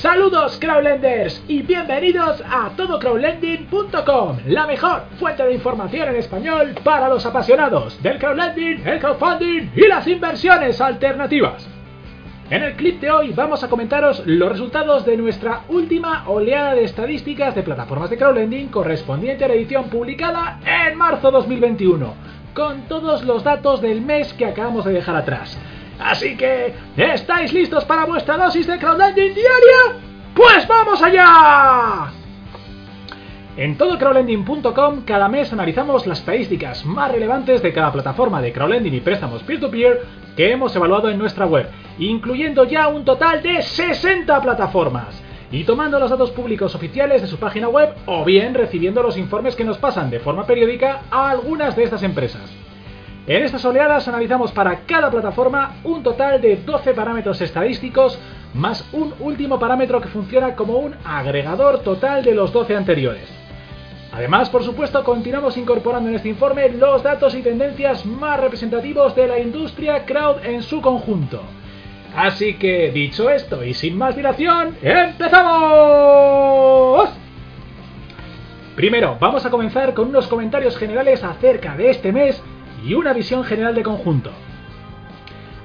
Saludos 0.00 0.58
crowdlenders 0.60 1.42
y 1.48 1.62
bienvenidos 1.62 2.42
a 2.50 2.68
todocrowdlending.com, 2.76 4.36
la 4.46 4.66
mejor 4.66 5.04
fuente 5.18 5.42
de 5.42 5.54
información 5.54 6.10
en 6.10 6.16
español 6.16 6.74
para 6.84 7.08
los 7.08 7.24
apasionados 7.24 8.02
del 8.02 8.18
crowdlending, 8.18 8.86
el 8.86 9.00
crowdfunding 9.00 9.70
y 9.74 9.88
las 9.88 10.06
inversiones 10.06 10.82
alternativas. 10.82 11.66
En 12.50 12.62
el 12.62 12.74
clip 12.74 13.00
de 13.00 13.10
hoy 13.10 13.32
vamos 13.32 13.64
a 13.64 13.70
comentaros 13.70 14.22
los 14.26 14.50
resultados 14.50 15.06
de 15.06 15.16
nuestra 15.16 15.62
última 15.70 16.28
oleada 16.28 16.74
de 16.74 16.84
estadísticas 16.84 17.54
de 17.54 17.62
plataformas 17.62 18.10
de 18.10 18.18
crowdlending 18.18 18.68
correspondiente 18.68 19.46
a 19.46 19.48
la 19.48 19.54
edición 19.54 19.88
publicada 19.88 20.60
en 20.66 20.98
marzo 20.98 21.30
2021, 21.30 22.12
con 22.52 22.82
todos 22.82 23.24
los 23.24 23.42
datos 23.42 23.80
del 23.80 24.02
mes 24.02 24.34
que 24.34 24.44
acabamos 24.44 24.84
de 24.84 24.92
dejar 24.92 25.16
atrás. 25.16 25.58
Así 25.98 26.36
que, 26.36 26.74
¿estáis 26.96 27.52
listos 27.52 27.84
para 27.84 28.04
vuestra 28.04 28.36
dosis 28.36 28.66
de 28.66 28.78
crowdlending 28.78 29.34
diaria? 29.34 30.00
¡Pues 30.34 30.68
vamos 30.68 31.02
allá! 31.02 32.12
En 33.56 33.78
todocrowdlending.com 33.78 35.04
cada 35.06 35.28
mes 35.28 35.50
analizamos 35.50 36.06
las 36.06 36.18
estadísticas 36.18 36.84
más 36.84 37.10
relevantes 37.10 37.62
de 37.62 37.72
cada 37.72 37.90
plataforma 37.90 38.42
de 38.42 38.52
crowdlending 38.52 38.92
y 38.94 39.00
préstamos 39.00 39.42
peer-to-peer 39.44 40.02
que 40.36 40.52
hemos 40.52 40.76
evaluado 40.76 41.08
en 41.08 41.16
nuestra 41.16 41.46
web, 41.46 41.70
incluyendo 41.98 42.64
ya 42.64 42.88
un 42.88 43.06
total 43.06 43.42
de 43.42 43.62
60 43.62 44.42
plataformas. 44.42 45.22
Y 45.50 45.64
tomando 45.64 45.98
los 45.98 46.10
datos 46.10 46.32
públicos 46.32 46.74
oficiales 46.74 47.22
de 47.22 47.28
su 47.28 47.38
página 47.38 47.68
web 47.68 47.94
o 48.04 48.24
bien 48.24 48.52
recibiendo 48.52 49.02
los 49.02 49.16
informes 49.16 49.56
que 49.56 49.64
nos 49.64 49.78
pasan 49.78 50.10
de 50.10 50.20
forma 50.20 50.44
periódica 50.44 51.02
a 51.10 51.30
algunas 51.30 51.74
de 51.76 51.84
estas 51.84 52.02
empresas. 52.02 52.55
En 53.26 53.42
estas 53.42 53.64
oleadas 53.64 54.06
analizamos 54.06 54.52
para 54.52 54.82
cada 54.86 55.10
plataforma 55.10 55.78
un 55.82 56.04
total 56.04 56.40
de 56.40 56.58
12 56.58 56.94
parámetros 56.94 57.40
estadísticos 57.40 58.20
más 58.54 58.88
un 58.92 59.14
último 59.18 59.58
parámetro 59.58 60.00
que 60.00 60.06
funciona 60.06 60.54
como 60.54 60.76
un 60.78 60.94
agregador 61.04 61.80
total 61.80 62.22
de 62.22 62.36
los 62.36 62.52
12 62.52 62.76
anteriores. 62.76 63.28
Además, 64.12 64.48
por 64.48 64.62
supuesto, 64.62 65.02
continuamos 65.02 65.56
incorporando 65.56 66.08
en 66.08 66.14
este 66.14 66.28
informe 66.28 66.68
los 66.68 67.02
datos 67.02 67.34
y 67.34 67.42
tendencias 67.42 68.06
más 68.06 68.38
representativos 68.40 69.16
de 69.16 69.26
la 69.26 69.40
industria 69.40 70.04
crowd 70.06 70.44
en 70.44 70.62
su 70.62 70.80
conjunto. 70.80 71.42
Así 72.16 72.54
que, 72.54 72.92
dicho 72.92 73.28
esto 73.28 73.64
y 73.64 73.74
sin 73.74 73.98
más 73.98 74.14
dilación, 74.14 74.76
¡empezamos! 74.80 75.50
Primero, 78.76 79.16
vamos 79.18 79.44
a 79.44 79.50
comenzar 79.50 79.94
con 79.94 80.10
unos 80.10 80.28
comentarios 80.28 80.78
generales 80.78 81.24
acerca 81.24 81.76
de 81.76 81.90
este 81.90 82.12
mes 82.12 82.40
y 82.86 82.94
una 82.94 83.12
visión 83.12 83.44
general 83.44 83.74
de 83.74 83.82
conjunto. 83.82 84.30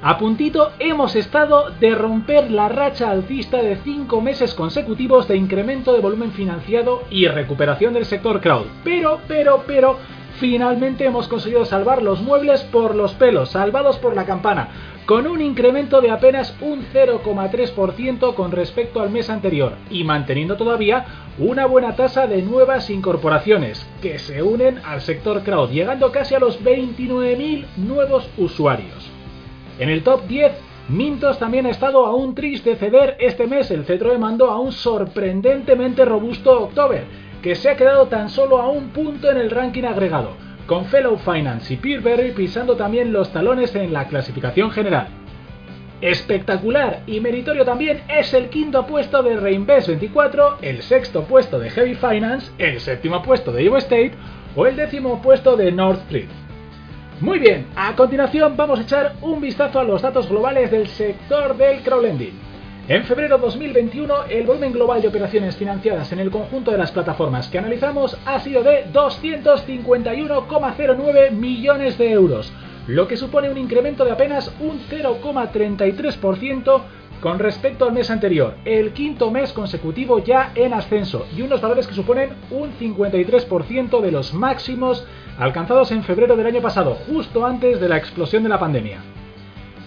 A 0.03 0.17
puntito 0.17 0.71
hemos 0.79 1.15
estado 1.15 1.69
de 1.79 1.93
romper 1.93 2.49
la 2.49 2.67
racha 2.69 3.11
alcista 3.11 3.57
de 3.57 3.75
5 3.75 4.19
meses 4.19 4.55
consecutivos 4.55 5.27
de 5.27 5.37
incremento 5.37 5.93
de 5.93 5.99
volumen 5.99 6.31
financiado 6.31 7.03
y 7.11 7.27
recuperación 7.27 7.93
del 7.93 8.05
sector 8.05 8.41
crowd. 8.41 8.65
Pero, 8.83 9.19
pero, 9.27 9.63
pero, 9.67 9.99
finalmente 10.39 11.05
hemos 11.05 11.27
conseguido 11.27 11.65
salvar 11.65 12.01
los 12.01 12.19
muebles 12.19 12.63
por 12.63 12.95
los 12.95 13.13
pelos, 13.13 13.51
salvados 13.51 13.99
por 13.99 14.15
la 14.15 14.25
campana, 14.25 14.69
con 15.05 15.27
un 15.27 15.41
incremento 15.41 16.01
de 16.01 16.11
apenas 16.11 16.55
un 16.61 16.85
0,3% 16.93 18.33
con 18.33 18.51
respecto 18.51 19.01
al 19.01 19.09
mes 19.09 19.29
anterior 19.29 19.73
y 19.89 20.03
manteniendo 20.03 20.57
todavía 20.57 21.05
una 21.37 21.65
buena 21.65 21.95
tasa 21.95 22.27
de 22.27 22.41
nuevas 22.41 22.89
incorporaciones 22.89 23.85
que 24.01 24.19
se 24.19 24.43
unen 24.43 24.79
al 24.85 25.01
sector 25.01 25.43
crowd, 25.43 25.71
llegando 25.71 26.11
casi 26.11 26.35
a 26.35 26.39
los 26.39 26.63
29.000 26.63 27.65
nuevos 27.77 28.29
usuarios. 28.37 29.09
En 29.79 29.89
el 29.89 30.03
top 30.03 30.27
10, 30.27 30.51
Mintos 30.89 31.39
también 31.39 31.65
ha 31.67 31.69
estado 31.69 32.05
a 32.05 32.13
un 32.13 32.35
triste 32.35 32.75
ceder 32.75 33.15
este 33.19 33.47
mes 33.47 33.71
el 33.71 33.85
cetro 33.85 34.11
de 34.11 34.17
mando 34.17 34.49
a 34.49 34.59
un 34.59 34.71
sorprendentemente 34.71 36.03
robusto 36.03 36.63
October, 36.63 37.05
que 37.41 37.55
se 37.55 37.69
ha 37.69 37.77
quedado 37.77 38.07
tan 38.07 38.29
solo 38.29 38.61
a 38.61 38.69
un 38.69 38.89
punto 38.89 39.31
en 39.31 39.37
el 39.37 39.51
ranking 39.51 39.83
agregado, 39.83 40.35
con 40.65 40.85
Fellow 40.85 41.17
Finance 41.17 41.73
y 41.73 41.77
Peerberry 41.77 42.31
pisando 42.31 42.75
también 42.75 43.11
los 43.11 43.31
talones 43.31 43.75
en 43.75 43.93
la 43.93 44.07
clasificación 44.07 44.71
general. 44.71 45.07
Espectacular 46.01 47.03
y 47.05 47.19
meritorio 47.19 47.63
también 47.63 48.01
es 48.07 48.33
el 48.33 48.49
quinto 48.49 48.87
puesto 48.87 49.21
de 49.21 49.37
Reinvest 49.37 49.87
24, 49.87 50.57
el 50.61 50.81
sexto 50.81 51.25
puesto 51.25 51.59
de 51.59 51.69
Heavy 51.69 51.93
Finance, 51.93 52.51
el 52.57 52.79
séptimo 52.79 53.21
puesto 53.21 53.51
de 53.51 53.65
Evo 53.65 53.77
State 53.77 54.13
o 54.55 54.65
el 54.65 54.75
décimo 54.75 55.21
puesto 55.21 55.55
de 55.55 55.71
North 55.71 56.01
Street. 56.05 56.29
Muy 57.19 57.37
bien, 57.37 57.67
a 57.75 57.95
continuación 57.95 58.57
vamos 58.57 58.79
a 58.79 58.81
echar 58.81 59.13
un 59.21 59.41
vistazo 59.41 59.79
a 59.79 59.83
los 59.83 60.01
datos 60.01 60.27
globales 60.27 60.71
del 60.71 60.87
sector 60.87 61.55
del 61.55 61.83
crowdlending. 61.83 62.40
En 62.91 63.05
febrero 63.05 63.37
2021, 63.37 64.25
el 64.25 64.45
volumen 64.45 64.73
global 64.73 65.01
de 65.01 65.07
operaciones 65.07 65.55
financiadas 65.55 66.11
en 66.11 66.19
el 66.19 66.29
conjunto 66.29 66.71
de 66.71 66.77
las 66.77 66.91
plataformas 66.91 67.47
que 67.47 67.57
analizamos 67.57 68.17
ha 68.25 68.37
sido 68.41 68.63
de 68.63 68.83
251,09 68.91 71.31
millones 71.31 71.97
de 71.97 72.11
euros, 72.11 72.51
lo 72.87 73.07
que 73.07 73.15
supone 73.15 73.49
un 73.49 73.57
incremento 73.57 74.03
de 74.03 74.11
apenas 74.11 74.53
un 74.59 74.81
0,33% 74.89 76.81
con 77.21 77.39
respecto 77.39 77.85
al 77.85 77.93
mes 77.93 78.11
anterior, 78.11 78.55
el 78.65 78.91
quinto 78.91 79.31
mes 79.31 79.53
consecutivo 79.53 80.21
ya 80.21 80.51
en 80.53 80.73
ascenso 80.73 81.25
y 81.33 81.43
unos 81.43 81.61
valores 81.61 81.87
que 81.87 81.93
suponen 81.93 82.31
un 82.49 82.73
53% 82.73 84.01
de 84.01 84.11
los 84.11 84.33
máximos 84.33 85.07
alcanzados 85.39 85.93
en 85.93 86.03
febrero 86.03 86.35
del 86.35 86.47
año 86.47 86.61
pasado, 86.61 86.95
justo 87.07 87.45
antes 87.45 87.79
de 87.79 87.87
la 87.87 87.95
explosión 87.95 88.43
de 88.43 88.49
la 88.49 88.59
pandemia. 88.59 88.99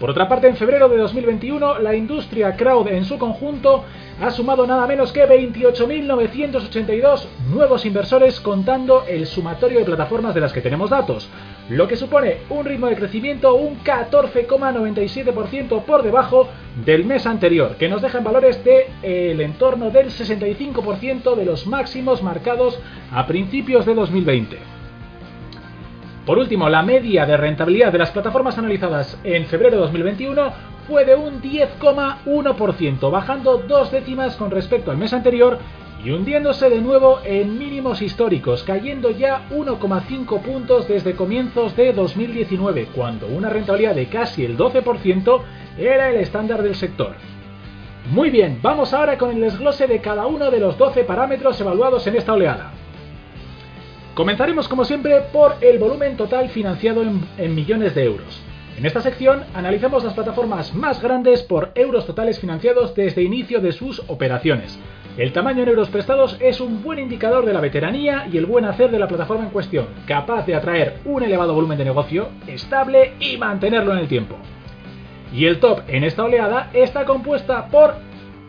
Por 0.00 0.10
otra 0.10 0.28
parte, 0.28 0.49
en 0.49 0.56
febrero 0.56 0.88
de 0.88 0.97
2021, 0.99 1.78
la 1.78 1.94
industria 1.94 2.56
crowd 2.56 2.88
en 2.88 3.05
su 3.05 3.16
conjunto 3.16 3.84
ha 4.21 4.31
sumado 4.31 4.66
nada 4.66 4.87
menos 4.87 5.12
que 5.12 5.27
28.982 5.27 7.27
nuevos 7.53 7.84
inversores 7.87 8.41
contando 8.41 9.05
el 9.09 9.27
sumatorio 9.27 9.78
de 9.78 9.84
plataformas 9.84 10.34
de 10.34 10.41
las 10.41 10.53
que 10.53 10.60
tenemos 10.60 10.91
datos, 10.91 11.28
lo 11.69 11.88
que 11.88 11.97
supone 11.97 12.38
un 12.50 12.65
ritmo 12.65 12.88
de 12.88 12.97
crecimiento 12.97 13.55
un 13.55 13.78
14,97% 13.84 15.84
por 15.84 16.03
debajo 16.03 16.49
del 16.84 17.05
mes 17.05 17.25
anterior, 17.26 17.76
que 17.76 17.88
nos 17.88 18.03
deja 18.03 18.19
en 18.19 18.25
valores 18.25 18.65
de, 18.65 18.88
entorno 19.03 19.91
del 19.91 20.09
65% 20.09 21.37
de 21.37 21.44
los 21.44 21.69
máximos 21.69 22.21
marcados 22.22 22.81
a 23.12 23.26
principios 23.26 23.84
de 23.87 23.94
2020. 23.94 24.73
Por 26.26 26.38
último, 26.38 26.70
la 26.70 26.82
media 26.82 27.26
de 27.26 27.36
rentabilidad 27.36 27.92
de 27.92 27.98
las 27.98 28.10
plataformas 28.10 28.56
analizadas 28.56 29.18
en 29.24 29.44
febrero 29.44 29.76
de 29.76 29.82
2021 29.82 30.52
fue 30.88 31.04
de 31.04 31.14
un 31.14 31.42
10,1%, 31.42 33.10
bajando 33.10 33.58
dos 33.58 33.90
décimas 33.92 34.36
con 34.36 34.50
respecto 34.50 34.90
al 34.90 34.96
mes 34.96 35.12
anterior 35.12 35.58
y 36.02 36.10
hundiéndose 36.10 36.70
de 36.70 36.80
nuevo 36.80 37.20
en 37.24 37.58
mínimos 37.58 38.00
históricos, 38.02 38.62
cayendo 38.62 39.10
ya 39.10 39.48
1,5 39.50 40.40
puntos 40.40 40.88
desde 40.88 41.14
comienzos 41.14 41.76
de 41.76 41.92
2019, 41.92 42.88
cuando 42.94 43.26
una 43.26 43.50
rentabilidad 43.50 43.94
de 43.94 44.06
casi 44.06 44.44
el 44.44 44.56
12% 44.56 45.40
era 45.78 46.10
el 46.10 46.16
estándar 46.16 46.62
del 46.62 46.74
sector. 46.74 47.14
Muy 48.10 48.28
bien, 48.28 48.60
vamos 48.62 48.92
ahora 48.92 49.16
con 49.16 49.30
el 49.30 49.40
desglose 49.40 49.86
de 49.86 50.00
cada 50.00 50.26
uno 50.26 50.50
de 50.50 50.60
los 50.60 50.76
12 50.76 51.04
parámetros 51.04 51.58
evaluados 51.60 52.06
en 52.06 52.16
esta 52.16 52.34
oleada. 52.34 52.73
Comenzaremos 54.14 54.69
como 54.69 54.84
siempre 54.84 55.22
por 55.32 55.56
el 55.60 55.80
volumen 55.80 56.16
total 56.16 56.48
financiado 56.48 57.02
en, 57.02 57.54
millones 57.54 57.97
de 57.97 58.04
euros. 58.04 58.41
En 58.76 58.86
esta 58.86 59.00
sección 59.00 59.42
analizamos 59.54 60.04
las 60.04 60.14
plataformas 60.14 60.72
más 60.72 61.02
grandes 61.02 61.42
por 61.42 61.72
euros 61.75 62.06
totales 62.06 62.38
financiados 62.38 62.94
desde 62.94 63.22
inicio 63.22 63.60
de 63.60 63.72
sus 63.72 64.04
operaciones. 64.06 64.78
El 65.16 65.32
tamaño 65.32 65.64
en 65.64 65.69
euros 65.69 65.88
prestados 65.88 66.36
es 66.41 66.60
un 66.60 66.84
buen 66.84 67.00
indicador 67.00 67.44
de 67.44 67.54
la 67.54 67.60
veteranía 67.60 68.28
y 68.32 68.36
el 68.36 68.47
buen 68.47 68.64
hacer 68.66 68.92
de 68.92 69.00
la 69.00 69.08
plataforma 69.08 69.44
en 69.44 69.50
cuestión, 69.50 69.86
capaz 70.06 70.46
de 70.46 70.54
atraer 70.54 71.00
un 71.04 71.25
elevado 71.25 71.52
volumen 71.52 71.78
de 71.78 71.84
negocio 71.84 72.28
estable 72.46 73.14
y 73.19 73.36
mantenerlo 73.36 73.92
en 73.92 73.98
el 73.98 74.08
tiempo. 74.08 74.36
Y 75.32 75.46
el 75.46 75.58
top 75.58 75.81
en 75.88 76.04
esta 76.04 76.22
oleada 76.22 76.70
está 76.72 77.05
compuesta 77.05 77.66
por 77.66 77.96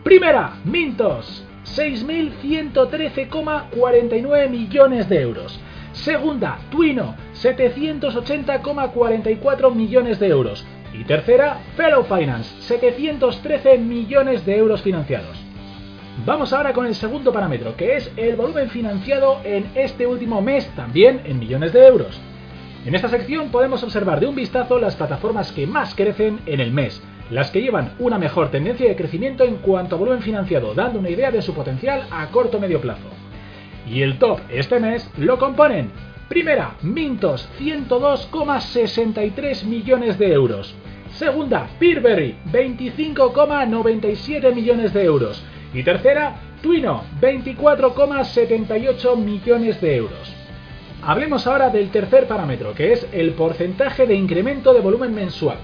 Primera, 0.04 0.58
Mintos, 0.64 1.45
6.113,49 1.74 4.48
millones 4.48 5.08
de 5.08 5.20
euros. 5.20 5.58
Segunda, 5.92 6.60
Twino, 6.70 7.16
780,44 7.34 9.74
millones 9.74 10.20
de 10.20 10.28
euros. 10.28 10.64
Y 10.92 11.02
tercera, 11.04 11.58
Fellow 11.76 12.04
Finance, 12.04 12.54
713 12.62 13.78
millones 13.78 14.46
de 14.46 14.56
euros 14.56 14.82
financiados. 14.82 15.36
Vamos 16.24 16.52
ahora 16.52 16.72
con 16.72 16.86
el 16.86 16.94
segundo 16.94 17.32
parámetro, 17.32 17.76
que 17.76 17.96
es 17.96 18.12
el 18.16 18.36
volumen 18.36 18.70
financiado 18.70 19.40
en 19.44 19.66
este 19.74 20.06
último 20.06 20.40
mes, 20.40 20.66
también 20.74 21.20
en 21.24 21.38
millones 21.38 21.74
de 21.74 21.86
euros. 21.86 22.18
En 22.86 22.94
esta 22.94 23.08
sección 23.08 23.50
podemos 23.50 23.82
observar 23.82 24.20
de 24.20 24.26
un 24.26 24.34
vistazo 24.34 24.78
las 24.78 24.96
plataformas 24.96 25.52
que 25.52 25.66
más 25.66 25.94
crecen 25.94 26.40
en 26.46 26.60
el 26.60 26.72
mes, 26.72 27.02
las 27.30 27.50
que 27.50 27.60
llevan 27.60 27.92
una 27.98 28.18
mejor 28.18 28.50
tendencia 28.50 28.88
de 28.88 28.96
crecimiento 28.96 29.44
en 29.44 29.56
cuanto 29.56 29.96
a 29.96 29.98
volumen 29.98 30.22
financiado, 30.22 30.72
dando 30.74 30.98
una 30.98 31.10
idea 31.10 31.30
de 31.30 31.42
su 31.42 31.52
potencial 31.54 32.06
a 32.10 32.26
corto 32.28 32.58
medio 32.60 32.80
plazo. 32.80 33.08
Y 33.88 34.02
el 34.02 34.18
top 34.18 34.40
este 34.48 34.80
mes 34.80 35.08
lo 35.16 35.38
componen 35.38 35.90
Primera, 36.28 36.74
Mintos, 36.82 37.48
102,63 37.60 39.64
millones 39.64 40.18
de 40.18 40.32
euros. 40.32 40.74
Segunda, 41.12 41.68
Peerberry, 41.78 42.34
25,97 42.52 44.52
millones 44.52 44.92
de 44.92 45.04
euros. 45.04 45.40
Y 45.72 45.84
tercera, 45.84 46.40
Twino, 46.62 47.04
24,78 47.20 49.16
millones 49.16 49.80
de 49.80 49.96
euros. 49.96 50.34
Hablemos 51.02 51.46
ahora 51.46 51.70
del 51.70 51.90
tercer 51.90 52.26
parámetro, 52.26 52.74
que 52.74 52.92
es 52.92 53.06
el 53.12 53.34
porcentaje 53.34 54.04
de 54.06 54.16
incremento 54.16 54.74
de 54.74 54.80
volumen 54.80 55.14
mensual. 55.14 55.58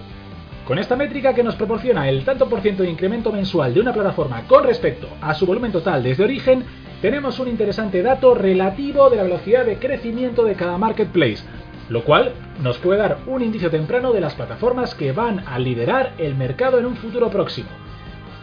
Con 0.67 0.79
esta 0.79 0.94
métrica 0.94 1.35
que 1.35 1.43
nos 1.43 1.56
proporciona 1.56 2.09
el 2.09 2.25
tanto 2.25 2.49
por 2.49 2.61
ciento 2.61 2.85
de 2.85 2.91
incremento 2.91 3.32
mensual 3.32 3.75
de 3.75 3.81
una 3.81 3.93
plataforma 3.93 4.47
con 4.47 4.62
respecto 4.62 5.09
a 5.20 5.35
su 5.35 5.44
volumen 5.44 5.73
total 5.73 6.05
desde 6.05 6.23
origen, 6.23 6.62
tenemos 7.00 7.41
un 7.41 7.49
interesante 7.49 8.00
dato 8.00 8.32
relativo 8.32 9.11
de 9.11 9.17
la 9.17 9.25
velocidad 9.25 9.67
de 9.67 9.79
crecimiento 9.79 10.44
de 10.44 10.55
cada 10.55 10.79
marketplace, 10.79 11.43
lo 11.88 12.05
cual 12.05 12.35
nos 12.62 12.79
puede 12.79 13.00
dar 13.00 13.19
un 13.26 13.43
indicio 13.43 13.70
temprano 13.70 14.12
de 14.12 14.20
las 14.20 14.35
plataformas 14.35 14.94
que 14.94 15.11
van 15.11 15.41
a 15.49 15.59
liderar 15.59 16.12
el 16.19 16.37
mercado 16.37 16.79
en 16.79 16.87
un 16.87 16.94
futuro 16.94 17.29
próximo. 17.29 17.69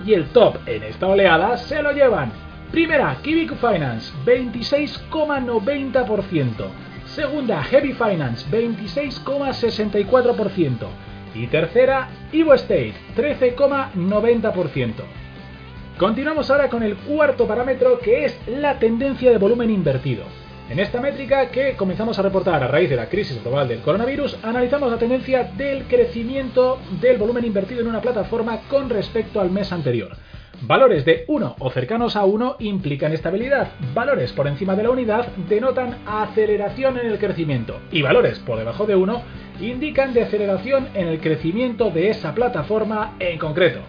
Y 0.06 0.13
el 0.13 0.25
top 0.25 0.57
en 0.66 0.83
esta 0.83 1.07
oleada 1.07 1.56
se 1.56 1.81
lo 1.81 1.94
llevan. 1.94 2.33
Primera, 2.69 3.16
Kiwiku 3.24 3.56
Finance, 3.56 4.12
26,90%. 4.25 6.66
Segunda, 7.06 7.63
Heavy 7.63 7.94
Finance, 7.94 8.45
26,64%. 8.51 11.08
Y 11.35 11.47
tercera, 11.47 12.09
Evo 12.31 12.53
State, 12.53 12.93
13,90%. 13.15 14.93
Continuamos 15.97 16.49
ahora 16.49 16.69
con 16.69 16.81
el 16.81 16.95
cuarto 16.95 17.45
parámetro 17.45 17.99
que 17.99 18.25
es 18.25 18.39
la 18.47 18.79
tendencia 18.79 19.31
de 19.31 19.37
volumen 19.37 19.69
invertido. 19.69 20.23
En 20.69 20.79
esta 20.79 21.01
métrica 21.01 21.49
que 21.49 21.75
comenzamos 21.75 22.19
a 22.19 22.21
reportar 22.21 22.63
a 22.63 22.67
raíz 22.67 22.89
de 22.89 22.95
la 22.95 23.09
crisis 23.09 23.43
global 23.43 23.67
del 23.67 23.81
coronavirus, 23.81 24.37
analizamos 24.43 24.91
la 24.91 24.99
tendencia 24.99 25.43
del 25.57 25.85
crecimiento 25.85 26.79
del 27.01 27.17
volumen 27.17 27.43
invertido 27.43 27.81
en 27.81 27.87
una 27.87 28.01
plataforma 28.01 28.59
con 28.69 28.89
respecto 28.89 29.41
al 29.41 29.49
mes 29.49 29.71
anterior. 29.71 30.15
Valores 30.61 31.05
de 31.05 31.23
1 31.27 31.55
o 31.57 31.71
cercanos 31.71 32.15
a 32.15 32.25
1 32.25 32.57
implican 32.59 33.13
estabilidad, 33.13 33.69
valores 33.93 34.31
por 34.33 34.47
encima 34.47 34.75
de 34.75 34.83
la 34.83 34.91
unidad 34.91 35.27
denotan 35.47 35.97
aceleración 36.05 36.97
en 36.99 37.07
el 37.07 37.17
crecimiento 37.17 37.79
y 37.91 38.01
valores 38.01 38.39
por 38.39 38.59
debajo 38.59 38.85
de 38.85 38.95
1 38.95 39.21
indican 39.61 40.13
deceleración 40.13 40.88
en 40.94 41.07
el 41.07 41.19
crecimiento 41.19 41.89
de 41.89 42.09
esa 42.09 42.33
plataforma 42.33 43.15
en 43.19 43.38
concreto. 43.38 43.81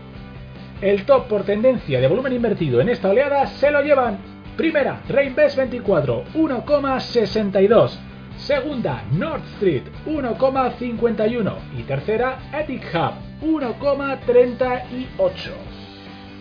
El 0.80 1.04
top 1.04 1.28
por 1.28 1.44
tendencia 1.44 2.00
de 2.00 2.08
volumen 2.08 2.32
invertido 2.32 2.80
en 2.80 2.88
esta 2.88 3.10
oleada 3.10 3.46
se 3.46 3.70
lo 3.70 3.82
llevan 3.82 4.18
Primera, 4.56 5.02
Reinvest 5.08 5.56
24, 5.56 6.24
1,62. 6.34 7.92
Segunda, 8.36 9.04
North 9.12 9.44
Street, 9.54 9.84
1,51. 10.06 11.54
Y 11.78 11.84
tercera, 11.84 12.38
Ethic 12.52 12.82
Hub, 12.94 13.14
1,38. 13.42 15.50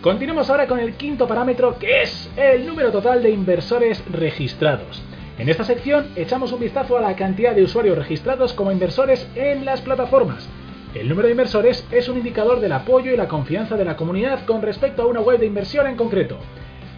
Continuamos 0.02 0.50
ahora 0.50 0.66
con 0.66 0.80
el 0.80 0.94
quinto 0.94 1.28
parámetro 1.28 1.78
que 1.78 2.02
es 2.02 2.28
el 2.36 2.66
número 2.66 2.90
total 2.90 3.22
de 3.22 3.30
inversores 3.30 4.02
registrados. 4.10 5.04
En 5.40 5.48
esta 5.48 5.64
sección 5.64 6.12
echamos 6.16 6.52
un 6.52 6.60
vistazo 6.60 6.98
a 6.98 7.00
la 7.00 7.16
cantidad 7.16 7.54
de 7.54 7.62
usuarios 7.62 7.96
registrados 7.96 8.52
como 8.52 8.72
inversores 8.72 9.26
en 9.34 9.64
las 9.64 9.80
plataformas. 9.80 10.46
El 10.94 11.08
número 11.08 11.28
de 11.28 11.32
inversores 11.32 11.86
es 11.90 12.10
un 12.10 12.18
indicador 12.18 12.60
del 12.60 12.72
apoyo 12.72 13.10
y 13.10 13.16
la 13.16 13.26
confianza 13.26 13.78
de 13.78 13.86
la 13.86 13.96
comunidad 13.96 14.44
con 14.44 14.60
respecto 14.60 15.00
a 15.00 15.06
una 15.06 15.22
web 15.22 15.40
de 15.40 15.46
inversión 15.46 15.86
en 15.86 15.96
concreto. 15.96 16.36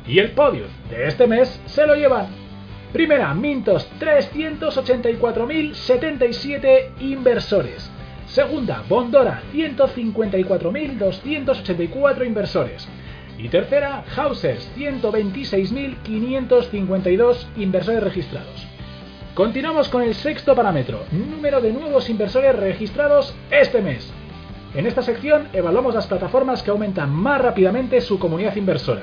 Y 0.08 0.18
el 0.18 0.32
podio 0.32 0.64
de 0.90 1.06
este 1.06 1.28
mes 1.28 1.60
se 1.66 1.86
lo 1.86 1.94
llevan. 1.94 2.26
Primera, 2.92 3.32
Mintos, 3.32 3.88
384.077 4.00 6.98
inversores. 6.98 7.92
Segunda, 8.26 8.82
Bondora, 8.88 9.40
154.284 9.52 12.26
inversores. 12.26 12.88
Y 13.42 13.48
tercera, 13.48 14.04
Hausers, 14.16 14.70
126.552 14.76 17.46
inversores 17.56 18.04
registrados. 18.04 18.68
Continuamos 19.34 19.88
con 19.88 20.02
el 20.02 20.14
sexto 20.14 20.54
parámetro, 20.54 21.00
número 21.10 21.60
de 21.60 21.72
nuevos 21.72 22.08
inversores 22.08 22.54
registrados 22.54 23.34
este 23.50 23.82
mes. 23.82 24.14
En 24.76 24.86
esta 24.86 25.02
sección 25.02 25.48
evaluamos 25.52 25.92
las 25.92 26.06
plataformas 26.06 26.62
que 26.62 26.70
aumentan 26.70 27.10
más 27.10 27.40
rápidamente 27.40 28.00
su 28.00 28.20
comunidad 28.20 28.54
inversora. 28.54 29.02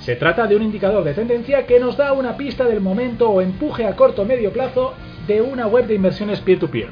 Se 0.00 0.16
trata 0.16 0.48
de 0.48 0.56
un 0.56 0.62
indicador 0.62 1.04
de 1.04 1.14
tendencia 1.14 1.64
que 1.64 1.78
nos 1.78 1.96
da 1.96 2.12
una 2.12 2.36
pista 2.36 2.64
del 2.64 2.80
momento 2.80 3.30
o 3.30 3.40
empuje 3.40 3.86
a 3.86 3.94
corto 3.94 4.22
o 4.22 4.24
medio 4.24 4.52
plazo 4.52 4.94
de 5.28 5.40
una 5.40 5.68
web 5.68 5.86
de 5.86 5.94
inversiones 5.94 6.40
peer-to-peer. 6.40 6.88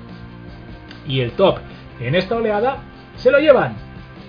Y 1.09 1.23
el 1.23 1.33
top 1.33 1.59
en 1.99 2.15
esta 2.15 2.37
oleada 2.37 2.85
se 3.17 3.33
lo 3.33 3.41
llevan. 3.41 3.84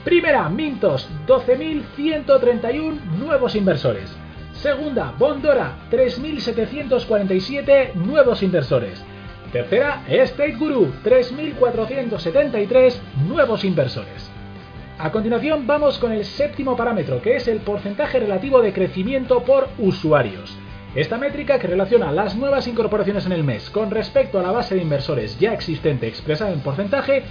Primera, 0.06 0.48
Mintos, 0.50 1.10
12.131 1.26 3.02
nuevos 3.18 3.56
inversores. 3.56 4.16
Segunda, 4.54 5.16
Bondora, 5.18 5.78
3.747 5.90 7.96
nuevos 7.96 8.44
inversores. 8.44 9.04
Tercera, 9.52 10.04
State 10.08 10.58
Guru, 10.58 10.94
3.473 11.04 12.94
nuevos 13.28 13.66
inversores. 13.66 14.30
A 15.00 15.12
continuación 15.12 15.66
vamos 15.66 15.98
con 15.98 16.12
el 16.12 16.24
séptimo 16.24 16.78
parámetro, 16.78 17.20
que 17.20 17.38
es 17.38 17.48
el 17.48 17.62
porcentaje 17.62 18.20
relativo 18.20 18.62
de 18.62 18.74
crecimiento 18.74 19.44
por 19.44 19.70
usuarios. 19.80 20.56
Esta 20.96 21.18
métrica 21.18 21.60
que 21.60 21.68
relaciona 21.68 22.12
las 22.12 22.36
nuevas 22.38 22.68
incorporaciones 22.68 23.26
en 23.26 23.34
el 23.34 23.44
mes 23.44 23.70
con 23.70 23.92
respecto 23.92 24.40
a 24.40 24.44
la 24.44 24.52
base 24.52 24.76
de 24.76 24.82
inversores 24.82 25.38
ya 25.40 25.52
existente 25.52 26.08
expresada 26.08 26.54
en 26.54 26.62
porcentaje 26.62 27.24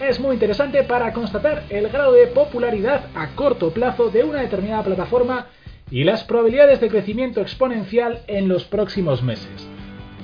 es 0.00 0.18
muy 0.18 0.34
interesante 0.34 0.82
para 0.82 1.12
constatar 1.12 1.62
el 1.68 1.88
grado 1.88 2.12
de 2.12 2.26
popularidad 2.28 3.04
a 3.14 3.28
corto 3.34 3.70
plazo 3.70 4.08
de 4.10 4.24
una 4.24 4.40
determinada 4.40 4.82
plataforma 4.82 5.48
y 5.90 6.04
las 6.04 6.24
probabilidades 6.24 6.80
de 6.80 6.88
crecimiento 6.88 7.42
exponencial 7.42 8.22
en 8.26 8.48
los 8.48 8.64
próximos 8.64 9.22
meses. 9.22 9.68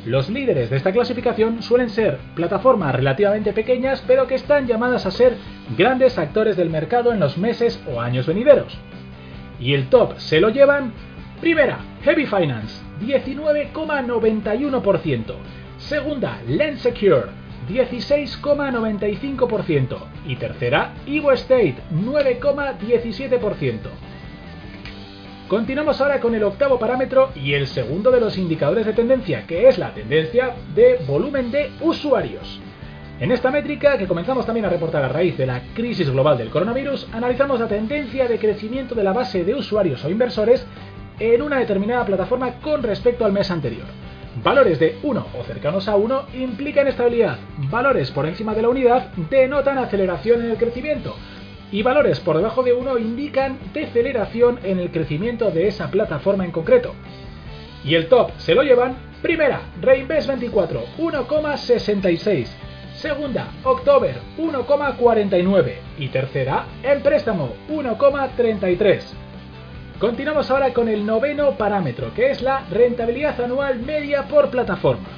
Los 0.06 0.30
líderes 0.30 0.70
de 0.70 0.76
esta 0.76 0.92
clasificación 0.92 1.62
suelen 1.62 1.90
ser 1.90 2.16
plataformas 2.34 2.94
relativamente 2.94 3.52
pequeñas 3.52 4.02
pero 4.06 4.26
que 4.26 4.36
están 4.36 4.66
llamadas 4.66 5.04
a 5.04 5.10
ser 5.10 5.36
grandes 5.76 6.16
actores 6.16 6.56
del 6.56 6.70
mercado 6.70 7.12
en 7.12 7.20
los 7.20 7.36
meses 7.36 7.78
o 7.92 8.00
años 8.00 8.26
venideros. 8.26 8.78
Y 9.60 9.74
el 9.74 9.88
top 9.88 10.16
se 10.18 10.40
lo 10.40 10.48
llevan 10.48 10.94
Primera, 11.40 11.78
Heavy 12.02 12.24
Finance, 12.24 12.80
19,91%. 13.02 15.34
Segunda, 15.76 16.40
Lend 16.48 16.78
Secure, 16.78 17.26
16,95%. 17.68 19.98
Y 20.26 20.36
tercera, 20.36 20.94
Evo 21.06 21.32
State, 21.32 21.76
9,17%. 21.92 23.80
Continuamos 25.48 26.00
ahora 26.00 26.20
con 26.20 26.34
el 26.34 26.42
octavo 26.42 26.78
parámetro 26.78 27.30
y 27.36 27.54
el 27.54 27.68
segundo 27.68 28.10
de 28.10 28.20
los 28.20 28.36
indicadores 28.36 28.84
de 28.84 28.94
tendencia, 28.94 29.46
que 29.46 29.68
es 29.68 29.78
la 29.78 29.94
tendencia 29.94 30.56
de 30.74 30.98
volumen 31.06 31.52
de 31.52 31.70
usuarios. 31.80 32.60
En 33.20 33.30
esta 33.30 33.50
métrica, 33.50 33.96
que 33.96 34.08
comenzamos 34.08 34.44
también 34.44 34.66
a 34.66 34.70
reportar 34.70 35.04
a 35.04 35.08
raíz 35.08 35.38
de 35.38 35.46
la 35.46 35.62
crisis 35.74 36.10
global 36.10 36.36
del 36.36 36.50
coronavirus, 36.50 37.08
analizamos 37.12 37.60
la 37.60 37.68
tendencia 37.68 38.26
de 38.26 38.38
crecimiento 38.38 38.94
de 38.94 39.04
la 39.04 39.12
base 39.12 39.44
de 39.44 39.54
usuarios 39.54 40.04
o 40.04 40.10
inversores 40.10 40.66
en 41.18 41.40
una 41.40 41.58
determinada 41.58 42.04
plataforma 42.04 42.60
con 42.60 42.82
respecto 42.82 43.24
al 43.24 43.32
mes 43.32 43.50
anterior. 43.50 43.86
Valores 44.42 44.78
de 44.78 44.98
1 45.02 45.26
o 45.38 45.44
cercanos 45.44 45.88
a 45.88 45.96
1 45.96 46.26
implican 46.34 46.86
estabilidad, 46.86 47.38
valores 47.70 48.10
por 48.10 48.26
encima 48.26 48.54
de 48.54 48.62
la 48.62 48.68
unidad 48.68 49.08
denotan 49.30 49.78
aceleración 49.78 50.44
en 50.44 50.50
el 50.50 50.58
crecimiento, 50.58 51.16
y 51.72 51.82
valores 51.82 52.20
por 52.20 52.36
debajo 52.36 52.62
de 52.62 52.74
1 52.74 52.98
indican 52.98 53.58
deceleración 53.72 54.60
en 54.62 54.78
el 54.78 54.90
crecimiento 54.90 55.50
de 55.50 55.68
esa 55.68 55.90
plataforma 55.90 56.44
en 56.44 56.50
concreto. 56.50 56.92
Y 57.82 57.94
el 57.94 58.08
top 58.08 58.30
se 58.36 58.54
lo 58.54 58.62
llevan, 58.62 58.96
primera, 59.22 59.62
Reinvest 59.80 60.28
24, 60.28 60.84
1,66. 60.98 62.48
Segunda, 62.96 63.48
October, 63.62 64.16
1,49. 64.38 65.74
Y 65.98 66.08
tercera, 66.08 66.66
en 66.82 67.02
préstamo, 67.02 67.54
1,33. 67.70 69.25
Continuamos 69.98 70.50
ahora 70.50 70.74
con 70.74 70.90
el 70.90 71.06
noveno 71.06 71.52
parámetro, 71.52 72.12
que 72.12 72.30
es 72.30 72.42
la 72.42 72.66
rentabilidad 72.70 73.40
anual 73.40 73.80
media 73.80 74.28
por 74.28 74.50
plataforma. 74.50 75.08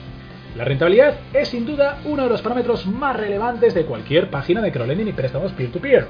La 0.57 0.65
rentabilidad 0.65 1.15
es 1.33 1.49
sin 1.49 1.67
duda 1.67 1.99
uno 2.05 2.23
de 2.23 2.29
los 2.29 2.43
parámetros 2.43 2.87
más 2.87 3.17
relevantes 3.17 3.75
de 3.75 3.85
cualquier 3.85 4.31
página 4.31 4.63
de 4.63 4.71
crowdlending 4.71 5.09
y 5.09 5.13
préstamos 5.13 5.51
peer-to-peer. 5.51 6.07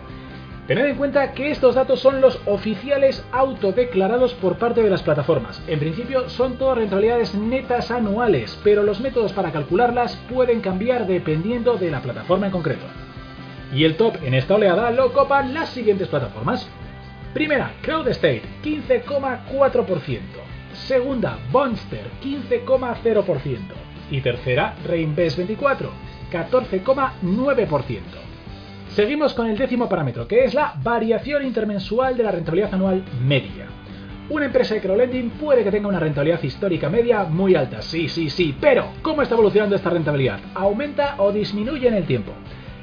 Tened 0.67 0.85
en 0.85 0.97
cuenta 0.97 1.33
que 1.33 1.51
estos 1.51 1.77
datos 1.77 2.01
son 2.01 2.21
los 2.21 2.43
oficiales 2.45 3.25
autodeclarados 3.33 4.35
por 4.35 4.59
parte 4.59 4.83
de 4.83 4.91
las 4.91 5.03
plataformas. 5.03 5.63
En 5.67 5.79
principio 5.79 6.29
son 6.29 6.59
todas 6.59 6.77
rentabilidades 6.77 7.35
netas 7.35 7.91
anuales, 7.91 8.61
pero 8.63 8.83
los 8.83 9.01
métodos 9.01 9.33
para 9.33 9.51
calcularlas 9.51 10.17
pueden 10.31 10.61
cambiar 10.61 11.07
dependiendo 11.07 11.79
de 11.79 11.91
la 11.91 12.03
plataforma 12.03 12.47
en 12.47 12.53
concreto. 12.53 12.85
Y 13.73 13.85
el 13.85 13.97
top 13.97 14.17
en 14.23 14.35
esta 14.35 14.57
oleada 14.57 14.91
lo 14.91 15.15
copan 15.15 15.55
las 15.55 15.71
siguientes 15.71 16.09
plataformas. 16.09 16.69
Primera, 17.35 17.75
CrowdState, 17.83 18.43
15,4%. 18.63 20.21
Segunda, 20.73 21.39
Bonster, 21.51 22.07
15,0%. 22.23 23.59
Y 24.11 24.21
tercera, 24.21 24.75
Reinvest24, 24.87 25.89
14,9%. 26.33 28.01
Seguimos 28.89 29.35
con 29.35 29.47
el 29.49 29.59
décimo 29.59 29.89
parámetro, 29.89 30.27
que 30.27 30.45
es 30.45 30.55
la 30.55 30.75
variación 30.83 31.45
intermensual 31.45 32.17
de 32.17 32.23
la 32.23 32.33
rentabilidad 32.33 32.75
anual 32.75 33.05
media. 33.23 33.67
Una 34.31 34.47
empresa 34.47 34.75
de 34.75 34.81
crowdlending 34.81 35.31
puede 35.31 35.63
que 35.65 35.71
tenga 35.71 35.89
una 35.89 36.01
rentabilidad 36.01 36.43
histórica 36.43 36.91
media 36.91 37.25
muy 37.25 37.55
alta, 37.55 37.81
sí, 37.81 38.09
sí, 38.09 38.29
sí, 38.29 38.55
pero 38.61 38.89
¿cómo 39.01 39.23
está 39.23 39.35
evolucionando 39.35 39.77
esta 39.77 39.91
rentabilidad? 39.91 40.41
¿Aumenta 40.55 41.15
o 41.19 41.33
disminuye 41.33 41.89
en 41.89 41.95
el 41.95 42.05
tiempo? 42.05 42.33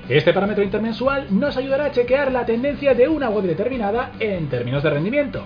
Este 0.08 0.34
parámetro 0.34 0.64
intermensual 0.64 1.28
nos 1.32 1.58
ayudará 1.58 1.86
a 1.86 1.92
chequear 1.92 2.32
la 2.32 2.46
tendencia 2.46 2.94
de 2.94 3.08
una 3.08 3.30
web 3.30 3.46
determinada 3.46 4.12
en 4.20 4.48
términos 4.50 4.84
de 4.84 4.92
rendimiento. 4.92 5.44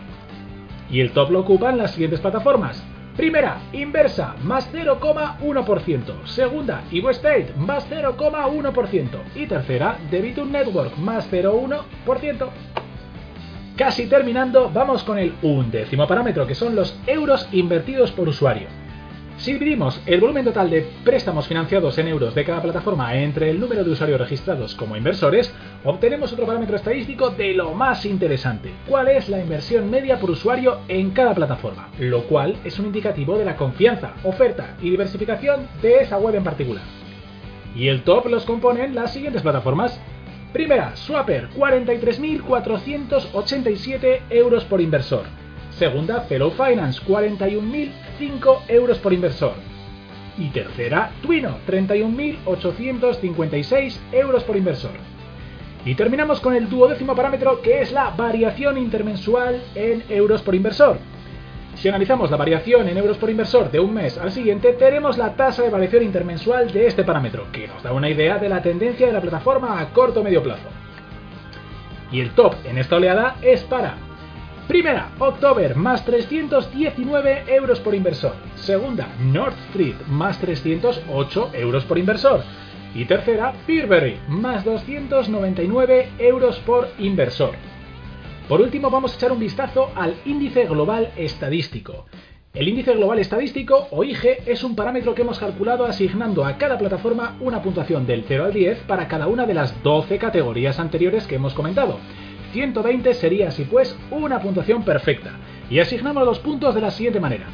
Y 0.92 1.00
el 1.00 1.12
top 1.12 1.32
lo 1.32 1.40
ocupan 1.40 1.78
las 1.78 1.92
siguientes 1.92 2.20
plataformas. 2.20 2.84
Primera, 3.16 3.60
Inversa, 3.72 4.36
más 4.44 4.70
0,1%. 4.74 6.26
Segunda, 6.26 6.84
Evo 6.92 7.10
State, 7.10 7.54
más 7.58 7.90
0,1%. 7.90 9.08
Y 9.36 9.46
tercera, 9.46 9.98
Debitum 10.12 10.52
Network, 10.52 10.98
más 10.98 11.32
0,1%. 11.32 12.50
Casi 13.78 14.08
terminando, 14.08 14.70
vamos 14.74 15.04
con 15.04 15.18
el 15.18 15.36
undécimo 15.42 16.06
parámetro, 16.06 16.46
que 16.46 16.56
son 16.56 16.76
los 16.76 17.00
euros 17.08 17.48
invertidos 17.54 18.12
por 18.12 18.28
usuario. 18.28 18.68
Si 19.40 19.54
dividimos 19.54 20.00
el 20.06 20.20
volumen 20.20 20.44
total 20.44 20.70
de 20.70 20.86
préstamos 21.06 21.48
financiados 21.48 21.98
en 21.98 22.10
euros 22.10 22.36
de 22.36 22.44
cada 22.44 22.62
plataforma 22.62 23.16
entre 23.16 23.50
el 23.50 23.58
número 23.58 23.86
de 23.86 23.92
usuarios 23.92 24.20
registrados 24.20 24.76
como 24.76 24.98
inversores, 24.98 25.56
obtenemos 25.86 26.34
otro 26.34 26.46
parámetro 26.46 26.76
estadístico 26.76 27.30
de 27.30 27.54
lo 27.54 27.74
más 27.74 28.06
interesante. 28.06 28.74
¿Cuál 28.86 29.08
es 29.08 29.30
la 29.30 29.40
inversión 29.40 29.90
media 29.90 30.20
por 30.20 30.32
usuario 30.32 30.80
en 30.90 31.12
cada 31.12 31.34
plataforma? 31.34 31.88
Lo 32.00 32.24
cual 32.24 32.58
es 32.66 32.80
un 32.80 32.88
indicativo 32.88 33.38
de 33.38 33.46
la 33.46 33.56
confianza, 33.56 34.12
oferta 34.26 34.76
y 34.82 34.90
diversificación 34.90 35.70
de 35.82 36.02
esa 36.02 36.18
web 36.18 36.36
en 36.36 36.44
particular. 36.44 36.84
Y 37.74 37.88
el 37.88 38.04
top 38.04 38.26
los 38.26 38.44
componen 38.44 38.94
las 38.94 39.14
siguientes 39.14 39.42
plataformas. 39.42 39.98
Primera, 40.52 40.98
Swapper, 40.98 41.48
43.487 41.52 44.20
euros 44.32 44.66
por 44.66 44.82
inversor. 44.82 45.39
Segunda, 45.80 46.22
Fellow 46.24 46.52
Finance, 46.52 47.00
41.005 47.08 48.64
euros 48.68 49.00
por 49.00 49.14
inversor. 49.14 49.54
Y 50.38 50.50
tercera, 50.50 51.12
Twino, 51.22 51.60
31.856 51.66 53.98
euros 54.12 54.44
por 54.44 54.58
inversor. 54.58 54.92
Y 55.86 55.96
terminamos 55.96 56.42
con 56.42 56.54
el 56.54 56.70
duodécimo 56.70 57.16
parámetro 57.16 57.62
que 57.62 57.80
es 57.80 57.94
la 57.94 58.10
variación 58.10 58.78
intermensual 58.78 59.64
en 59.74 60.04
euros 60.10 60.42
por 60.42 60.54
inversor. 60.54 60.98
Si 61.76 61.88
analizamos 61.88 62.30
la 62.30 62.36
variación 62.36 62.90
en 62.90 62.98
euros 62.98 63.18
por 63.18 63.30
inversor 63.30 63.72
de 63.72 63.80
un 63.80 63.94
mes 63.94 64.18
al 64.18 64.34
siguiente, 64.34 64.74
tenemos 64.74 65.18
la 65.18 65.38
tasa 65.38 65.64
de 65.64 65.70
variación 65.70 66.04
intermensual 66.04 66.74
de 66.74 66.88
este 66.88 67.06
parámetro, 67.06 67.50
que 67.54 67.70
nos 67.70 67.82
da 67.84 67.94
una 67.94 68.10
idea 68.10 68.38
de 68.38 68.50
la 68.50 68.62
tendencia 68.62 69.08
de 69.08 69.14
la 69.14 69.22
plataforma 69.22 69.80
a 69.80 69.94
corto 69.94 70.20
o 70.20 70.26
medio 70.26 70.44
plazo. 70.44 70.68
Y 72.12 72.20
el 72.20 72.32
top 72.32 72.56
en 72.66 72.80
esta 72.80 72.98
oleada 72.98 73.38
es 73.42 73.64
para 73.64 74.09
Primera, 74.70 75.10
October, 75.18 75.76
más 75.76 76.06
319 76.06 77.46
euros 77.48 77.80
por 77.80 77.96
inversor. 77.96 78.36
Segunda, 78.54 79.08
North 79.20 79.58
Street, 79.70 79.96
más 80.08 80.38
308 80.38 81.50
euros 81.56 81.86
por 81.86 81.98
inversor. 81.98 82.44
Y 82.94 83.06
tercera, 83.06 83.52
Peerberry, 83.66 84.20
más 84.28 84.64
299 84.64 86.10
euros 86.20 86.60
por 86.60 86.88
inversor. 87.00 87.56
Por 88.48 88.62
último, 88.62 88.92
vamos 88.92 89.12
a 89.12 89.16
echar 89.16 89.32
un 89.32 89.40
vistazo 89.40 89.90
al 89.96 90.14
índice 90.26 90.66
global 90.66 91.14
estadístico. 91.16 92.06
El 92.54 92.68
índice 92.68 92.94
global 92.94 93.18
estadístico, 93.18 93.88
o 93.90 94.04
IG, 94.04 94.44
es 94.46 94.64
un 94.64 94.76
parámetro 94.76 95.16
que 95.16 95.24
hemos 95.24 95.40
calculado 95.40 95.86
asignando 95.86 96.46
a 96.46 96.60
cada 96.60 96.78
plataforma 96.78 97.38
una 97.40 97.64
puntuación 97.64 98.06
del 98.06 98.24
0 98.28 98.46
al 98.46 98.54
10 98.54 98.82
para 98.82 99.08
cada 99.08 99.26
una 99.26 99.48
de 99.48 99.56
las 99.56 99.82
12 99.82 100.20
categorías 100.20 100.78
anteriores 100.80 101.26
que 101.26 101.36
hemos 101.36 101.56
comentado. 101.56 101.98
120 102.52 103.14
sería 103.14 103.50
así 103.50 103.66
pues 103.66 103.98
una 104.12 104.40
puntuación 104.40 104.84
perfecta. 104.84 105.32
Y 105.70 105.80
asignamos 105.80 106.26
los 106.26 106.40
puntos 106.40 106.74
de 106.76 106.82
la 106.82 106.92
siguiente 106.92 107.20
manera. 107.20 107.46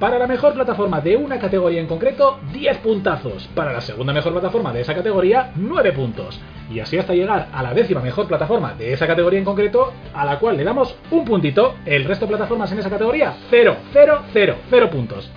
Para 0.00 0.18
la 0.18 0.26
mejor 0.26 0.54
plataforma 0.54 1.00
de 1.00 1.16
una 1.16 1.38
categoría 1.38 1.80
en 1.80 1.86
concreto, 1.86 2.40
10 2.52 2.78
puntazos. 2.78 3.48
Para 3.54 3.72
la 3.72 3.80
segunda 3.80 4.12
mejor 4.12 4.32
plataforma 4.32 4.72
de 4.72 4.80
esa 4.80 4.94
categoría, 4.94 5.52
9 5.54 5.92
puntos. 5.92 6.40
Y 6.70 6.80
así 6.80 6.98
hasta 6.98 7.14
llegar 7.14 7.48
a 7.52 7.62
la 7.62 7.72
décima 7.72 8.00
mejor 8.00 8.26
plataforma 8.26 8.74
de 8.74 8.92
esa 8.92 9.06
categoría 9.06 9.38
en 9.38 9.44
concreto, 9.44 9.92
a 10.12 10.24
la 10.24 10.38
cual 10.38 10.56
le 10.56 10.64
damos 10.64 10.96
un 11.10 11.24
puntito. 11.24 11.76
El 11.86 12.04
resto 12.04 12.26
de 12.26 12.30
plataformas 12.30 12.72
en 12.72 12.80
esa 12.80 12.90
categoría, 12.90 13.34
0, 13.50 13.76
0, 13.92 14.22
0, 14.32 14.56
0 14.68 14.90
puntos. 14.90 15.30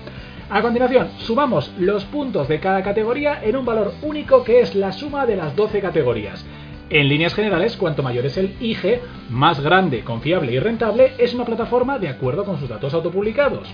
A 0.50 0.62
continuación, 0.62 1.10
sumamos 1.20 1.72
los 1.78 2.06
puntos 2.06 2.48
de 2.48 2.60
cada 2.60 2.82
categoría 2.82 3.42
en 3.44 3.58
un 3.58 3.66
valor 3.66 3.94
único 4.02 4.44
que 4.44 4.62
es 4.62 4.76
la 4.76 4.92
suma 4.92 5.26
de 5.26 5.36
las 5.36 5.56
12 5.56 5.82
categorías. 5.82 6.46
En 6.90 7.10
líneas 7.10 7.36
generales, 7.36 7.76
cuanto 7.76 8.02
mayor 8.02 8.26
es 8.26 8.38
el 8.38 8.56
IG, 8.62 9.02
más 9.30 9.60
grande, 9.60 10.06
confiable 10.06 10.54
y 10.54 10.60
rentable 10.60 11.12
es 11.18 11.34
una 11.34 11.44
plataforma 11.44 12.00
de 12.00 12.08
acuerdo 12.08 12.46
con 12.46 12.60
sus 12.60 12.70
datos 12.70 12.94
autopublicados. 12.94 13.68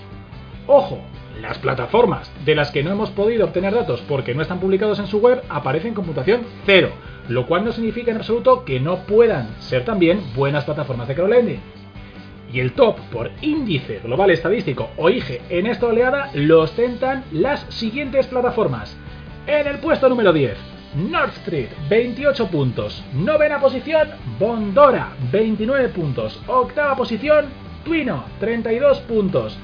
Ojo, 0.66 1.00
las 1.40 1.58
plataformas 1.58 2.32
de 2.44 2.56
las 2.56 2.72
que 2.72 2.82
no 2.82 2.90
hemos 2.90 3.10
podido 3.10 3.44
obtener 3.44 3.72
datos 3.72 4.02
porque 4.08 4.34
no 4.34 4.42
están 4.42 4.58
publicados 4.58 4.98
en 4.98 5.06
su 5.06 5.18
web 5.18 5.42
aparecen 5.48 5.94
con 5.94 6.06
puntuación 6.06 6.42
cero, 6.66 6.90
lo 7.28 7.46
cual 7.46 7.64
no 7.64 7.70
significa 7.70 8.10
en 8.10 8.16
absoluto 8.16 8.64
que 8.64 8.80
no 8.80 9.06
puedan 9.06 9.48
ser 9.60 9.84
también 9.84 10.20
buenas 10.34 10.64
plataformas 10.64 11.06
de 11.06 11.14
crowdlending. 11.14 11.60
Y 12.52 12.58
el 12.58 12.72
top 12.72 12.98
por 13.12 13.30
índice 13.42 14.00
global 14.00 14.30
estadístico 14.30 14.90
o 14.96 15.08
IG 15.08 15.40
en 15.50 15.66
esta 15.66 15.86
oleada 15.86 16.30
lo 16.34 16.62
ostentan 16.62 17.22
las 17.30 17.60
siguientes 17.68 18.26
plataformas. 18.26 18.96
En 19.46 19.68
el 19.68 19.78
puesto 19.78 20.08
número 20.08 20.32
10, 20.32 20.73
North 20.94 21.36
Street, 21.38 21.68
28 21.88 22.48
puntos. 22.48 23.04
Novena 23.14 23.60
posición, 23.60 24.08
Bondora, 24.38 25.12
29 25.32 25.88
puntos. 25.88 26.40
Octava 26.46 26.96
posición, 26.96 27.46
Twino, 27.84 28.24
32 28.40 29.00
puntos. 29.00 29.58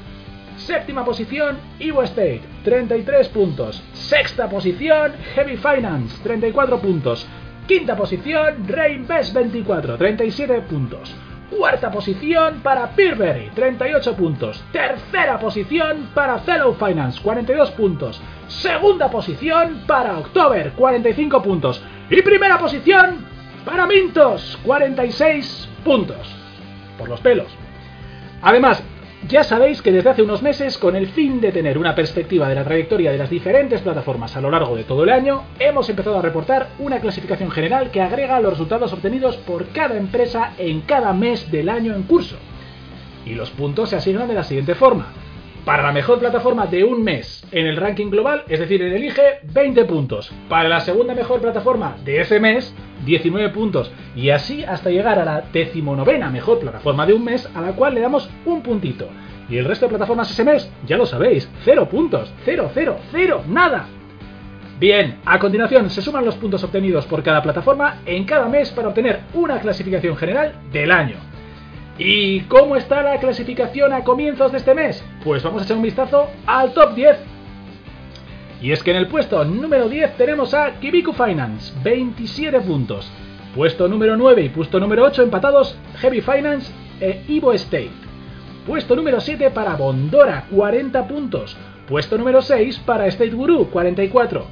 Séptima 0.57 1.05
posición, 1.05 1.57
Evo 1.79 2.03
State, 2.03 2.43
33 2.65 3.29
puntos. 3.29 3.83
Sexta 3.93 4.49
posición, 4.49 5.13
Heavy 5.35 5.57
Finance, 5.57 6.23
34 6.23 6.81
puntos. 6.81 7.27
Quinta 7.67 7.97
posición, 7.97 8.67
Reinvest 8.67 9.33
24, 9.33 9.97
37 9.97 10.61
puntos. 10.63 11.15
Cuarta 11.57 11.91
posición 11.91 12.61
para 12.63 12.91
Peerberry, 12.91 13.51
38 13.55 14.15
puntos. 14.17 14.63
Tercera 14.73 15.39
posición 15.39 16.11
para 16.15 16.39
Fellow 16.41 16.75
Finance, 16.75 17.21
42 17.23 17.71
puntos. 17.73 18.21
Segunda 18.51 19.09
posición 19.09 19.85
para 19.87 20.19
October, 20.19 20.73
45 20.73 21.41
puntos. 21.41 21.83
Y 22.11 22.21
primera 22.21 22.59
posición 22.59 23.25
para 23.65 23.87
Mintos, 23.87 24.59
46 24.65 25.69
puntos. 25.85 26.19
Por 26.99 27.09
los 27.09 27.21
pelos. 27.21 27.47
Además, 28.43 28.83
ya 29.29 29.45
sabéis 29.45 29.81
que 29.81 29.93
desde 29.93 30.11
hace 30.11 30.23
unos 30.23 30.43
meses, 30.43 30.79
con 30.79 30.97
el 30.97 31.07
fin 31.09 31.41
de 31.41 31.53
tener 31.53 31.79
una 31.79 31.95
perspectiva 31.95 32.49
de 32.49 32.57
la 32.57 32.65
trayectoria 32.65 33.13
de 33.13 33.19
las 33.19 33.31
diferentes 33.31 33.83
plataformas 33.83 34.37
a 34.37 34.41
lo 34.41 34.51
largo 34.51 34.75
de 34.75 34.85
todo 34.85 35.05
el 35.05 35.11
año, 35.11 35.45
hemos 35.61 35.89
empezado 35.89 36.19
a 36.19 36.23
reportar 36.23 36.71
una 36.81 37.01
clasificación 37.01 37.53
general 37.53 37.93
que 37.93 38.03
agrega 38.03 38.41
los 38.41 38.55
resultados 38.55 38.93
obtenidos 38.93 39.37
por 39.37 39.69
cada 39.69 39.97
empresa 39.97 40.55
en 40.59 40.81
cada 40.81 41.13
mes 41.13 41.51
del 41.53 41.69
año 41.69 41.95
en 41.95 42.03
curso. 42.03 42.37
Y 43.25 43.35
los 43.35 43.51
puntos 43.51 43.91
se 43.91 43.97
asignan 43.97 44.27
de 44.27 44.35
la 44.35 44.43
siguiente 44.43 44.75
forma. 44.75 45.07
Para 45.71 45.85
la 45.85 45.93
mejor 45.93 46.19
plataforma 46.19 46.67
de 46.67 46.83
un 46.83 47.05
mes 47.05 47.47
en 47.53 47.65
el 47.65 47.77
ranking 47.77 48.11
global, 48.11 48.43
es 48.49 48.59
decir, 48.59 48.83
en 48.83 48.93
el 48.93 49.05
IGE, 49.05 49.39
20 49.55 49.85
puntos. 49.85 50.33
Para 50.49 50.69
la 50.69 50.81
segunda 50.81 51.15
mejor 51.15 51.41
plataforma 51.41 51.95
de 52.05 52.21
ese 52.21 52.41
mes, 52.41 52.75
19 53.07 53.51
puntos. 53.51 53.93
Y 54.17 54.31
así 54.31 54.65
hasta 54.65 54.91
llegar 54.91 55.21
a 55.21 55.25
la 55.25 55.43
decimonovena 55.43 56.29
mejor 56.29 56.59
plataforma 56.59 57.07
de 57.07 57.13
un 57.13 57.25
mes, 57.25 57.49
a 57.55 57.61
la 57.61 57.71
cual 57.71 57.95
le 57.95 58.01
damos 58.01 58.29
un 58.47 58.65
puntito. 58.65 59.07
Y 59.49 59.59
el 59.59 59.65
resto 59.65 59.87
de 59.87 59.91
plataformas 59.91 60.33
ese 60.33 60.43
mes, 60.43 60.69
ya 60.89 60.97
lo 60.97 61.07
sabéis, 61.07 61.49
0 61.65 61.89
puntos. 61.89 62.35
0, 62.45 62.73
0, 62.75 62.97
0, 63.13 63.45
nada. 63.47 63.87
Bien, 64.81 65.21
a 65.25 65.39
continuación 65.39 65.89
se 65.89 66.03
suman 66.03 66.25
los 66.25 66.35
puntos 66.35 66.65
obtenidos 66.65 67.07
por 67.07 67.23
cada 67.23 67.43
plataforma 67.43 67.99
en 68.07 68.25
cada 68.25 68.49
mes 68.49 68.73
para 68.73 68.89
obtener 68.89 69.21
una 69.35 69.61
clasificación 69.61 70.17
general 70.17 70.53
del 70.73 70.91
año. 70.91 71.30
¿Y 72.03 72.41
cómo 72.45 72.77
está 72.77 73.03
la 73.03 73.19
clasificación 73.19 73.93
a 73.93 74.05
comienzos 74.05 74.51
de 74.53 74.57
este 74.57 74.75
mes? 74.75 75.05
Pues 75.23 75.43
vamos 75.43 75.61
a 75.61 75.65
echar 75.67 75.77
un 75.77 75.83
vistazo 75.83 76.31
al 76.47 76.73
top 76.73 76.95
10. 76.95 77.19
Y 78.63 78.73
es 78.73 78.83
que 78.83 78.93
en 78.93 78.97
el 78.97 79.07
puesto 79.07 79.45
número 79.45 79.87
10 79.87 80.17
tenemos 80.17 80.55
a 80.55 80.81
Kibiku 80.81 81.13
Finance, 81.13 81.75
27 81.85 82.59
puntos. 82.63 83.13
Puesto 83.55 83.87
número 83.87 84.17
9 84.17 84.45
y 84.45 84.49
puesto 84.49 84.81
número 84.81 85.05
8 85.05 85.25
empatados 85.25 85.77
Heavy 85.99 86.23
Finance 86.23 86.73
e 87.03 87.23
Evo 87.29 87.53
State. 87.53 87.91
Puesto 88.67 88.97
número 88.97 89.21
7 89.21 89.51
para 89.51 89.77
Bondora, 89.77 90.47
40 90.51 91.07
puntos. 91.07 91.55
Puesto 91.87 92.17
número 92.17 92.41
6 92.41 92.79
para 92.79 93.09
State 93.09 93.33
Guru, 93.33 93.69
44. 93.69 94.47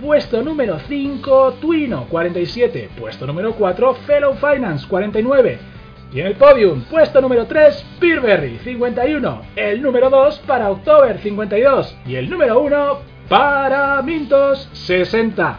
Puesto 0.00 0.40
número 0.40 0.78
5, 0.78 1.54
Twino, 1.60 2.06
47. 2.08 2.90
Puesto 2.96 3.26
número 3.26 3.54
4, 3.54 3.94
Fellow 4.06 4.34
Finance, 4.34 4.86
49. 4.86 5.81
Y 6.14 6.20
en 6.20 6.26
el 6.26 6.34
podium, 6.34 6.82
puesto 6.84 7.20
número 7.22 7.46
3, 7.46 7.86
Pirberry 7.98 8.58
51. 8.58 9.42
el 9.56 9.80
número 9.80 10.10
2 10.10 10.40
para 10.46 10.70
October 10.70 11.18
52 11.18 11.96
y 12.06 12.16
el 12.16 12.28
número 12.28 12.60
1 12.60 12.98
para 13.30 14.02
Mintos 14.02 14.68
60. 14.72 15.58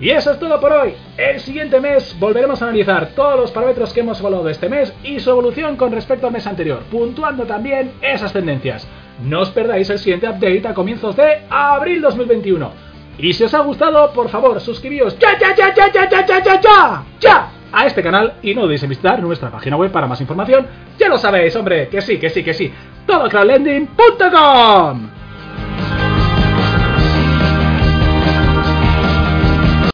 Y 0.00 0.10
eso 0.10 0.32
es 0.32 0.38
todo 0.40 0.60
por 0.60 0.72
hoy. 0.72 0.94
El 1.16 1.38
siguiente 1.38 1.80
mes 1.80 2.16
volveremos 2.18 2.60
a 2.60 2.64
analizar 2.64 3.10
todos 3.14 3.38
los 3.38 3.52
parámetros 3.52 3.92
que 3.92 4.00
hemos 4.00 4.18
evaluado 4.18 4.48
este 4.48 4.68
mes 4.68 4.92
y 5.04 5.20
su 5.20 5.30
evolución 5.30 5.76
con 5.76 5.92
respecto 5.92 6.26
al 6.26 6.32
mes 6.32 6.46
anterior, 6.48 6.80
puntuando 6.90 7.44
también 7.44 7.92
esas 8.02 8.32
tendencias. 8.32 8.88
No 9.22 9.42
os 9.42 9.50
perdáis 9.50 9.88
el 9.90 10.00
siguiente 10.00 10.28
update 10.28 10.66
a 10.66 10.74
comienzos 10.74 11.14
de 11.14 11.42
abril 11.48 12.02
2021. 12.02 12.72
Y 13.18 13.32
si 13.32 13.44
os 13.44 13.54
ha 13.54 13.60
gustado, 13.60 14.12
por 14.12 14.28
favor, 14.28 14.60
suscribíos. 14.60 15.16
¡Ya, 15.20 15.38
ya, 15.38 15.54
ya, 15.54 15.72
ya, 15.72 15.92
ya, 15.92 16.08
ya, 16.08 16.26
ya, 16.26 16.60
ya! 16.60 17.04
¡Ya! 17.20 17.61
A 17.72 17.86
este 17.86 18.02
canal 18.02 18.34
y 18.42 18.54
no 18.54 18.64
en 18.64 18.88
visitar 18.88 19.22
nuestra 19.22 19.50
página 19.50 19.76
web 19.76 19.90
para 19.90 20.06
más 20.06 20.20
información. 20.20 20.66
Ya 20.98 21.08
lo 21.08 21.16
sabéis, 21.18 21.56
hombre, 21.56 21.88
que 21.88 22.00
sí, 22.00 22.18
que 22.18 22.30
sí, 22.30 22.44
que 22.44 22.54
sí. 22.54 22.72
TodoCrowdlending.com 23.06 25.11